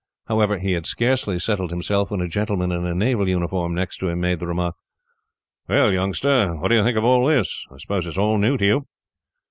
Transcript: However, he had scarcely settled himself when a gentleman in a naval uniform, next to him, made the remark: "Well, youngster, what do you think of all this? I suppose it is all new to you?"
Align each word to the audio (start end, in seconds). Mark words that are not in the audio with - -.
However, 0.25 0.57
he 0.57 0.71
had 0.71 0.87
scarcely 0.87 1.37
settled 1.37 1.69
himself 1.69 2.09
when 2.09 2.21
a 2.21 2.27
gentleman 2.27 2.71
in 2.71 2.87
a 2.87 2.95
naval 2.95 3.29
uniform, 3.29 3.75
next 3.75 3.97
to 3.99 4.07
him, 4.07 4.19
made 4.19 4.39
the 4.39 4.47
remark: 4.47 4.73
"Well, 5.69 5.93
youngster, 5.93 6.55
what 6.55 6.69
do 6.69 6.75
you 6.75 6.83
think 6.83 6.97
of 6.97 7.03
all 7.03 7.27
this? 7.27 7.63
I 7.71 7.77
suppose 7.77 8.07
it 8.07 8.09
is 8.09 8.17
all 8.17 8.39
new 8.39 8.57
to 8.57 8.65
you?" 8.65 8.87